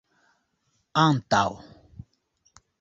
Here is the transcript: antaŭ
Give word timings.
antaŭ 1.03 1.45